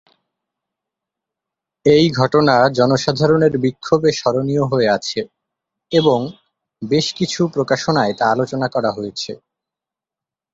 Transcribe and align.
এই 1.85 2.05
ঘটনা 2.19 2.55
জনসাধারণের 2.77 3.53
বিক্ষোভে 3.57 4.09
স্মরণীয় 4.11 4.63
হয়ে 4.71 4.87
আছে 4.89 5.19
এবং 5.91 6.19
বেশ 6.81 7.07
কিছু 7.13 7.41
প্রকাশনায় 7.47 8.13
তা 8.13 8.25
আলোচনা 8.31 8.67
করা 8.67 8.89
হয়েছে। 8.91 9.31